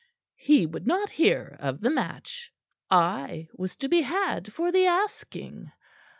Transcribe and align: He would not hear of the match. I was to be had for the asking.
He 0.39 0.65
would 0.65 0.87
not 0.87 1.11
hear 1.11 1.55
of 1.59 1.79
the 1.81 1.91
match. 1.91 2.51
I 2.89 3.49
was 3.53 3.75
to 3.77 3.87
be 3.87 4.01
had 4.01 4.51
for 4.51 4.71
the 4.71 4.87
asking. 4.87 5.71